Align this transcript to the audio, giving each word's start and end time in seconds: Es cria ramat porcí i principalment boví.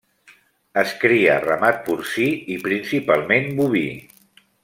Es 0.83 0.93
cria 1.03 1.35
ramat 1.43 1.77
porcí 1.89 2.25
i 2.55 2.57
principalment 2.65 3.47
boví. 3.61 3.87